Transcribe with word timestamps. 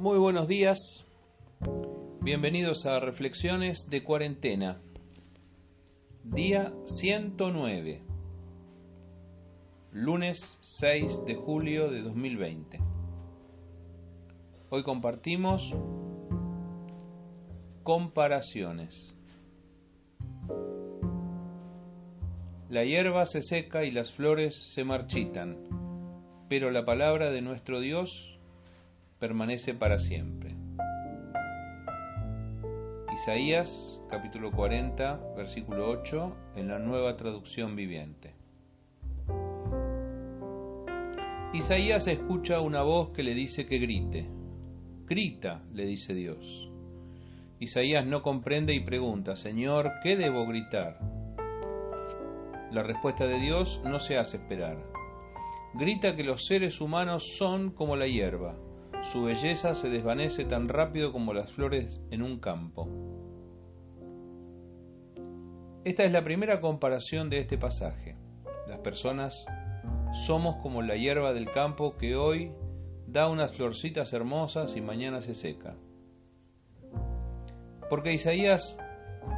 Muy 0.00 0.16
buenos 0.16 0.48
días, 0.48 1.06
bienvenidos 2.22 2.86
a 2.86 3.00
Reflexiones 3.00 3.90
de 3.90 4.02
Cuarentena, 4.02 4.80
día 6.24 6.72
109, 6.86 8.00
lunes 9.92 10.58
6 10.62 11.26
de 11.26 11.34
julio 11.34 11.90
de 11.90 12.00
2020. 12.00 12.80
Hoy 14.70 14.82
compartimos 14.84 15.76
comparaciones. 17.82 19.14
La 22.70 22.84
hierba 22.84 23.26
se 23.26 23.42
seca 23.42 23.84
y 23.84 23.90
las 23.90 24.12
flores 24.12 24.56
se 24.72 24.82
marchitan, 24.82 25.58
pero 26.48 26.70
la 26.70 26.86
palabra 26.86 27.30
de 27.30 27.42
nuestro 27.42 27.80
Dios 27.80 28.39
permanece 29.20 29.74
para 29.74 29.98
siempre. 29.98 30.56
Isaías 33.14 34.00
capítulo 34.08 34.50
40, 34.50 35.34
versículo 35.36 35.90
8, 35.90 36.36
en 36.56 36.68
la 36.68 36.78
nueva 36.78 37.16
traducción 37.18 37.76
viviente. 37.76 38.34
Isaías 41.52 42.08
escucha 42.08 42.60
una 42.60 42.82
voz 42.82 43.10
que 43.10 43.22
le 43.22 43.34
dice 43.34 43.66
que 43.66 43.78
grite. 43.78 44.26
Grita, 45.06 45.62
le 45.74 45.84
dice 45.84 46.14
Dios. 46.14 46.70
Isaías 47.58 48.06
no 48.06 48.22
comprende 48.22 48.72
y 48.72 48.80
pregunta, 48.80 49.36
Señor, 49.36 49.92
¿qué 50.02 50.16
debo 50.16 50.46
gritar? 50.46 50.98
La 52.72 52.82
respuesta 52.82 53.26
de 53.26 53.38
Dios 53.38 53.82
no 53.84 54.00
se 54.00 54.16
hace 54.16 54.38
esperar. 54.38 54.78
Grita 55.74 56.16
que 56.16 56.24
los 56.24 56.46
seres 56.46 56.80
humanos 56.80 57.36
son 57.36 57.72
como 57.72 57.96
la 57.96 58.06
hierba, 58.06 58.56
su 59.02 59.24
belleza 59.24 59.74
se 59.74 59.88
desvanece 59.88 60.44
tan 60.44 60.68
rápido 60.68 61.12
como 61.12 61.32
las 61.32 61.50
flores 61.52 62.02
en 62.10 62.22
un 62.22 62.38
campo. 62.38 62.88
Esta 65.84 66.04
es 66.04 66.12
la 66.12 66.22
primera 66.22 66.60
comparación 66.60 67.30
de 67.30 67.38
este 67.38 67.56
pasaje. 67.56 68.16
Las 68.68 68.80
personas 68.80 69.46
somos 70.26 70.56
como 70.62 70.82
la 70.82 70.96
hierba 70.96 71.32
del 71.32 71.50
campo 71.50 71.96
que 71.96 72.16
hoy 72.16 72.52
da 73.06 73.28
unas 73.28 73.52
florcitas 73.56 74.12
hermosas 74.12 74.76
y 74.76 74.80
mañana 74.80 75.22
se 75.22 75.34
seca. 75.34 75.76
Porque 77.88 78.12
Isaías 78.12 78.78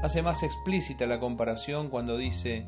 hace 0.03 0.21
más 0.21 0.43
explícita 0.43 1.07
la 1.07 1.21
comparación 1.21 1.89
cuando 1.89 2.17
dice, 2.19 2.67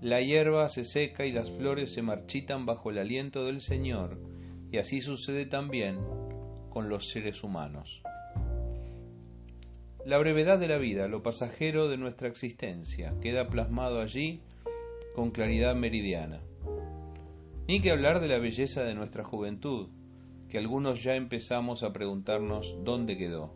la 0.00 0.20
hierba 0.20 0.68
se 0.68 0.84
seca 0.84 1.24
y 1.24 1.32
las 1.32 1.50
flores 1.50 1.94
se 1.94 2.02
marchitan 2.02 2.66
bajo 2.66 2.90
el 2.90 2.98
aliento 2.98 3.44
del 3.46 3.60
Señor, 3.60 4.20
y 4.70 4.78
así 4.78 5.00
sucede 5.00 5.46
también 5.46 5.98
con 6.70 6.88
los 6.88 7.08
seres 7.08 7.42
humanos. 7.42 8.02
La 10.04 10.18
brevedad 10.18 10.58
de 10.58 10.68
la 10.68 10.78
vida, 10.78 11.08
lo 11.08 11.22
pasajero 11.22 11.88
de 11.88 11.96
nuestra 11.96 12.28
existencia, 12.28 13.14
queda 13.20 13.48
plasmado 13.48 14.00
allí 14.00 14.40
con 15.14 15.30
claridad 15.30 15.74
meridiana. 15.74 16.40
Ni 17.66 17.80
que 17.80 17.90
hablar 17.90 18.20
de 18.20 18.28
la 18.28 18.38
belleza 18.38 18.84
de 18.84 18.94
nuestra 18.94 19.24
juventud, 19.24 19.88
que 20.48 20.58
algunos 20.58 21.02
ya 21.02 21.16
empezamos 21.16 21.82
a 21.82 21.92
preguntarnos 21.92 22.76
dónde 22.84 23.16
quedó. 23.16 23.54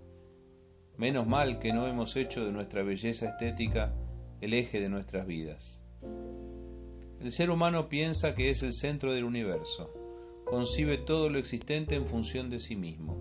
Menos 0.97 1.27
mal 1.27 1.61
que 1.61 1.73
no 1.73 1.87
hemos 1.87 2.17
hecho 2.17 2.45
de 2.45 2.53
nuestra 2.53 2.83
belleza 2.83 3.29
estética 3.29 3.95
el 4.41 4.55
eje 4.55 4.81
de 4.81 4.89
nuestras 4.89 5.27
vidas. 5.27 5.81
El 7.21 7.31
ser 7.33 7.51
humano 7.51 7.89
piensa 7.89 8.35
que 8.35 8.51
es 8.51 8.63
el 8.63 8.73
centro 8.73 9.13
del 9.13 9.25
universo, 9.25 9.93
concibe 10.51 10.99
todo 10.99 11.29
lo 11.29 11.39
existente 11.39 11.95
en 11.95 12.07
función 12.07 12.51
de 12.51 12.59
sí 12.59 12.75
mismo. 12.75 13.17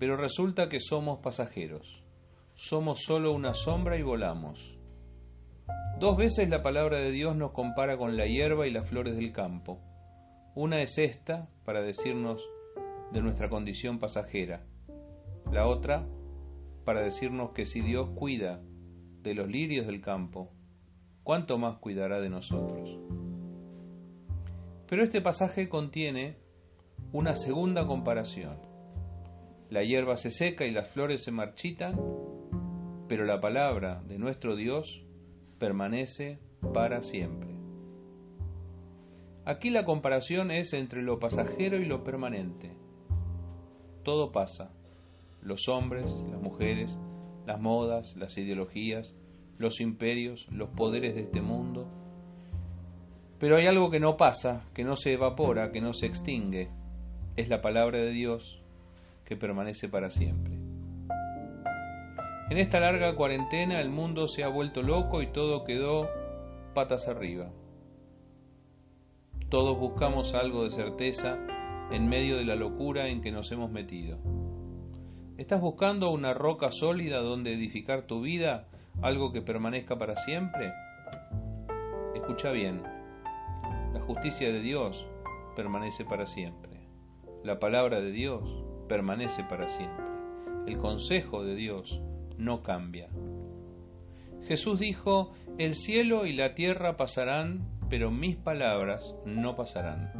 Pero 0.00 0.16
resulta 0.16 0.68
que 0.68 0.80
somos 0.80 1.20
pasajeros, 1.20 2.02
somos 2.56 3.02
solo 3.02 3.32
una 3.32 3.54
sombra 3.54 3.96
y 3.96 4.02
volamos. 4.02 4.76
Dos 6.00 6.16
veces 6.16 6.48
la 6.48 6.60
palabra 6.60 6.98
de 6.98 7.12
Dios 7.12 7.36
nos 7.36 7.52
compara 7.52 7.96
con 7.96 8.16
la 8.16 8.26
hierba 8.26 8.66
y 8.66 8.72
las 8.72 8.88
flores 8.88 9.14
del 9.14 9.32
campo. 9.32 9.78
Una 10.56 10.82
es 10.82 10.98
esta, 10.98 11.48
para 11.64 11.80
decirnos 11.80 12.42
de 13.12 13.22
nuestra 13.22 13.48
condición 13.48 14.00
pasajera. 14.00 14.64
La 15.52 15.68
otra, 15.68 16.04
para 16.84 17.02
decirnos 17.02 17.52
que 17.52 17.66
si 17.66 17.80
Dios 17.80 18.10
cuida 18.16 18.60
de 19.22 19.34
los 19.34 19.48
lirios 19.48 19.86
del 19.86 20.00
campo, 20.00 20.50
¿cuánto 21.22 21.56
más 21.56 21.78
cuidará 21.78 22.20
de 22.20 22.30
nosotros? 22.30 23.21
Pero 24.92 25.04
este 25.04 25.22
pasaje 25.22 25.70
contiene 25.70 26.36
una 27.14 27.34
segunda 27.34 27.86
comparación. 27.86 28.58
La 29.70 29.82
hierba 29.82 30.18
se 30.18 30.30
seca 30.30 30.66
y 30.66 30.70
las 30.70 30.90
flores 30.90 31.24
se 31.24 31.32
marchitan, 31.32 31.98
pero 33.08 33.24
la 33.24 33.40
palabra 33.40 34.02
de 34.02 34.18
nuestro 34.18 34.54
Dios 34.54 35.02
permanece 35.58 36.40
para 36.74 37.00
siempre. 37.00 37.56
Aquí 39.46 39.70
la 39.70 39.86
comparación 39.86 40.50
es 40.50 40.74
entre 40.74 41.00
lo 41.00 41.18
pasajero 41.18 41.78
y 41.78 41.86
lo 41.86 42.04
permanente. 42.04 42.76
Todo 44.02 44.30
pasa. 44.30 44.74
Los 45.40 45.70
hombres, 45.70 46.04
las 46.30 46.42
mujeres, 46.42 47.00
las 47.46 47.58
modas, 47.58 48.14
las 48.14 48.36
ideologías, 48.36 49.16
los 49.56 49.80
imperios, 49.80 50.46
los 50.54 50.68
poderes 50.68 51.14
de 51.14 51.22
este 51.22 51.40
mundo, 51.40 52.01
pero 53.42 53.56
hay 53.56 53.66
algo 53.66 53.90
que 53.90 53.98
no 53.98 54.16
pasa, 54.16 54.62
que 54.72 54.84
no 54.84 54.94
se 54.94 55.14
evapora, 55.14 55.72
que 55.72 55.80
no 55.80 55.94
se 55.94 56.06
extingue. 56.06 56.68
Es 57.34 57.48
la 57.48 57.60
palabra 57.60 57.98
de 57.98 58.12
Dios 58.12 58.62
que 59.24 59.34
permanece 59.34 59.88
para 59.88 60.10
siempre. 60.10 60.54
En 62.50 62.58
esta 62.58 62.78
larga 62.78 63.16
cuarentena 63.16 63.80
el 63.80 63.90
mundo 63.90 64.28
se 64.28 64.44
ha 64.44 64.48
vuelto 64.48 64.80
loco 64.80 65.22
y 65.22 65.32
todo 65.32 65.64
quedó 65.64 66.08
patas 66.72 67.08
arriba. 67.08 67.50
Todos 69.48 69.76
buscamos 69.76 70.36
algo 70.36 70.62
de 70.62 70.70
certeza 70.70 71.36
en 71.90 72.08
medio 72.08 72.36
de 72.36 72.44
la 72.44 72.54
locura 72.54 73.08
en 73.08 73.22
que 73.22 73.32
nos 73.32 73.50
hemos 73.50 73.72
metido. 73.72 74.18
¿Estás 75.36 75.60
buscando 75.60 76.12
una 76.12 76.32
roca 76.32 76.70
sólida 76.70 77.20
donde 77.20 77.54
edificar 77.54 78.02
tu 78.02 78.20
vida, 78.20 78.68
algo 79.02 79.32
que 79.32 79.42
permanezca 79.42 79.98
para 79.98 80.14
siempre? 80.14 80.72
Escucha 82.14 82.52
bien, 82.52 83.01
la 83.92 84.00
justicia 84.00 84.52
de 84.52 84.60
Dios 84.60 85.06
permanece 85.54 86.04
para 86.04 86.26
siempre. 86.26 86.88
La 87.44 87.58
palabra 87.58 88.00
de 88.00 88.10
Dios 88.10 88.42
permanece 88.88 89.44
para 89.44 89.68
siempre. 89.68 90.04
El 90.66 90.78
consejo 90.78 91.44
de 91.44 91.54
Dios 91.54 92.00
no 92.38 92.62
cambia. 92.62 93.08
Jesús 94.46 94.80
dijo, 94.80 95.32
el 95.58 95.74
cielo 95.74 96.26
y 96.26 96.32
la 96.32 96.54
tierra 96.54 96.96
pasarán, 96.96 97.68
pero 97.88 98.10
mis 98.10 98.36
palabras 98.36 99.14
no 99.24 99.56
pasarán. 99.56 100.12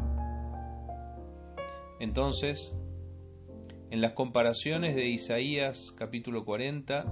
Entonces, 2.00 2.76
en 3.90 4.00
las 4.00 4.12
comparaciones 4.12 4.96
de 4.96 5.06
Isaías 5.06 5.94
capítulo 5.98 6.44
40, 6.44 7.04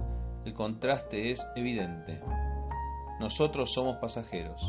el 0.45 0.53
contraste 0.53 1.31
es 1.31 1.45
evidente. 1.55 2.19
Nosotros 3.19 3.73
somos 3.73 3.97
pasajeros, 3.97 4.61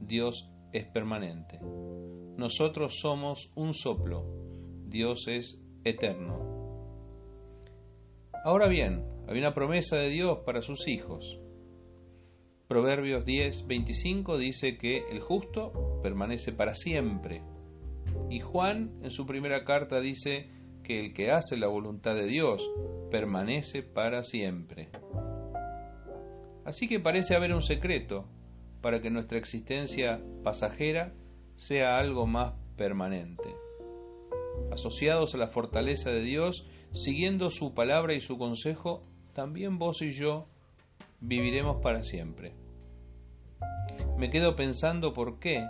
Dios 0.00 0.50
es 0.72 0.86
permanente. 0.86 1.58
Nosotros 2.36 2.98
somos 3.00 3.50
un 3.54 3.74
soplo, 3.74 4.24
Dios 4.86 5.26
es 5.28 5.58
eterno. 5.84 6.56
Ahora 8.44 8.68
bien, 8.68 9.04
hay 9.28 9.38
una 9.38 9.54
promesa 9.54 9.96
de 9.96 10.10
Dios 10.10 10.38
para 10.44 10.62
sus 10.62 10.86
hijos. 10.86 11.40
Proverbios 12.68 13.24
10, 13.24 13.66
25 13.66 14.38
dice 14.38 14.76
que 14.76 14.98
el 15.10 15.20
justo 15.20 16.00
permanece 16.02 16.52
para 16.52 16.74
siempre. 16.74 17.42
Y 18.30 18.40
Juan 18.40 18.98
en 19.02 19.10
su 19.10 19.26
primera 19.26 19.64
carta 19.64 20.00
dice 20.00 20.50
que 20.82 21.00
el 21.00 21.14
que 21.14 21.30
hace 21.30 21.56
la 21.56 21.68
voluntad 21.68 22.14
de 22.14 22.26
Dios 22.26 22.62
permanece 23.10 23.82
para 23.82 24.22
siempre. 24.22 24.90
Así 26.64 26.88
que 26.88 27.00
parece 27.00 27.36
haber 27.36 27.54
un 27.54 27.62
secreto 27.62 28.28
para 28.86 29.00
que 29.00 29.10
nuestra 29.10 29.36
existencia 29.36 30.20
pasajera 30.44 31.12
sea 31.56 31.98
algo 31.98 32.24
más 32.24 32.54
permanente. 32.76 33.56
Asociados 34.70 35.34
a 35.34 35.38
la 35.38 35.48
fortaleza 35.48 36.12
de 36.12 36.20
Dios, 36.20 36.68
siguiendo 36.92 37.50
su 37.50 37.74
palabra 37.74 38.14
y 38.14 38.20
su 38.20 38.38
consejo, 38.38 39.02
también 39.32 39.80
vos 39.80 40.02
y 40.02 40.12
yo 40.12 40.46
viviremos 41.18 41.82
para 41.82 42.04
siempre. 42.04 42.52
Me 44.18 44.30
quedo 44.30 44.54
pensando 44.54 45.12
por 45.12 45.40
qué 45.40 45.66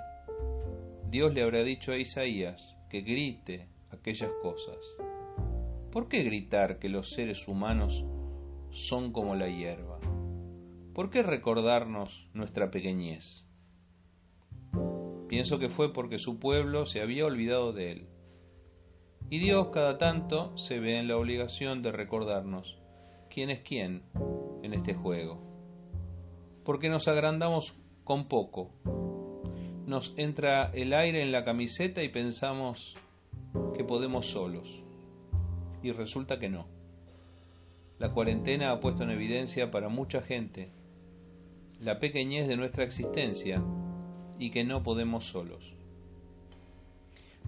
Dios 1.08 1.32
le 1.32 1.42
habrá 1.42 1.62
dicho 1.62 1.92
a 1.92 1.96
Isaías 1.96 2.76
que 2.90 3.00
grite 3.00 3.66
aquellas 3.92 4.30
cosas. 4.42 4.76
¿Por 5.90 6.10
qué 6.10 6.22
gritar 6.22 6.78
que 6.78 6.90
los 6.90 7.12
seres 7.12 7.48
humanos 7.48 8.04
son 8.72 9.10
como 9.10 9.34
la 9.34 9.48
hierba? 9.48 9.98
¿Por 10.96 11.10
qué 11.10 11.22
recordarnos 11.22 12.26
nuestra 12.32 12.70
pequeñez? 12.70 13.44
Pienso 15.28 15.58
que 15.58 15.68
fue 15.68 15.92
porque 15.92 16.18
su 16.18 16.38
pueblo 16.38 16.86
se 16.86 17.02
había 17.02 17.26
olvidado 17.26 17.74
de 17.74 17.92
él. 17.92 18.06
Y 19.28 19.38
Dios 19.38 19.68
cada 19.74 19.98
tanto 19.98 20.56
se 20.56 20.80
ve 20.80 20.98
en 20.98 21.06
la 21.06 21.18
obligación 21.18 21.82
de 21.82 21.92
recordarnos 21.92 22.78
quién 23.28 23.50
es 23.50 23.60
quién 23.60 24.04
en 24.62 24.72
este 24.72 24.94
juego. 24.94 25.42
Porque 26.64 26.88
nos 26.88 27.08
agrandamos 27.08 27.76
con 28.02 28.26
poco. 28.26 28.72
Nos 29.84 30.14
entra 30.16 30.70
el 30.72 30.94
aire 30.94 31.20
en 31.20 31.30
la 31.30 31.44
camiseta 31.44 32.02
y 32.04 32.08
pensamos 32.08 32.94
que 33.76 33.84
podemos 33.84 34.28
solos. 34.28 34.82
Y 35.82 35.92
resulta 35.92 36.38
que 36.38 36.48
no. 36.48 36.68
La 37.98 38.14
cuarentena 38.14 38.72
ha 38.72 38.80
puesto 38.80 39.02
en 39.02 39.10
evidencia 39.10 39.70
para 39.70 39.90
mucha 39.90 40.22
gente 40.22 40.72
la 41.80 41.98
pequeñez 41.98 42.48
de 42.48 42.56
nuestra 42.56 42.84
existencia 42.84 43.62
y 44.38 44.50
que 44.50 44.64
no 44.64 44.82
podemos 44.82 45.24
solos. 45.24 45.74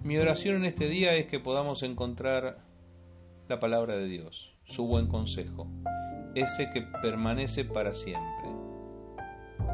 Mi 0.03 0.17
oración 0.17 0.57
en 0.57 0.65
este 0.65 0.87
día 0.87 1.15
es 1.15 1.27
que 1.27 1.39
podamos 1.39 1.83
encontrar 1.83 2.59
la 3.47 3.59
palabra 3.59 3.97
de 3.97 4.05
Dios, 4.05 4.55
su 4.63 4.85
buen 4.85 5.07
consejo, 5.07 5.67
ese 6.35 6.69
que 6.73 6.83
permanece 7.01 7.65
para 7.65 7.93
siempre. 7.93 8.49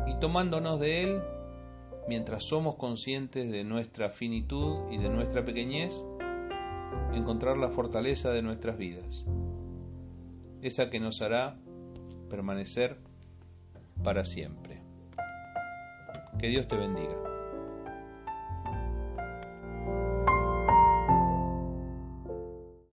Y 0.07 0.19
tomándonos 0.19 0.80
de 0.80 1.04
él, 1.04 1.22
mientras 2.08 2.46
somos 2.48 2.75
conscientes 2.75 3.51
de 3.51 3.63
nuestra 3.63 4.10
finitud 4.10 4.92
y 4.92 4.98
de 4.98 5.10
nuestra 5.10 5.46
pequeñez, 5.46 5.94
encontrar 7.13 7.58
la 7.58 7.69
fortaleza 7.69 8.31
de 8.31 8.42
nuestras 8.42 8.78
vidas, 8.78 9.25
esa 10.62 10.90
que 10.90 11.00
nos 11.00 11.22
hará 11.22 11.60
permanecer 12.30 12.98
para 14.04 14.26
siempre. 14.26 14.82
Que 16.40 16.48
Dios 16.48 16.68
te 16.68 16.76
bendiga. 16.76 17.35